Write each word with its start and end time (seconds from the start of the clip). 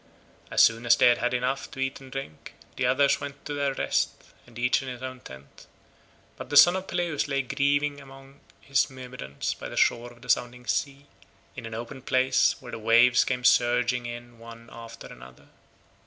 As 0.49 0.63
soon 0.63 0.87
as 0.87 0.95
they 0.95 1.09
had 1.09 1.19
had 1.19 1.31
enough 1.31 1.69
to 1.69 1.79
eat 1.79 2.01
and 2.01 2.11
drink, 2.11 2.55
the 2.75 2.87
others 2.87 3.21
went 3.21 3.45
to 3.45 3.53
their 3.53 3.75
rest 3.75 4.09
each 4.55 4.81
in 4.81 4.87
his 4.87 5.03
own 5.03 5.19
tent, 5.19 5.67
but 6.37 6.49
the 6.49 6.57
son 6.57 6.75
of 6.75 6.87
Peleus 6.87 7.27
lay 7.27 7.43
grieving 7.43 8.01
among 8.01 8.39
his 8.61 8.89
Myrmidons 8.89 9.53
by 9.53 9.69
the 9.69 9.77
shore 9.77 10.11
of 10.11 10.23
the 10.23 10.29
sounding 10.29 10.65
sea, 10.65 11.05
in 11.55 11.67
an 11.67 11.75
open 11.75 12.01
place 12.01 12.55
where 12.59 12.71
the 12.71 12.79
waves 12.79 13.23
came 13.23 13.43
surging 13.43 14.07
in 14.07 14.39
one 14.39 14.71
after 14.73 15.05
another. 15.05 15.49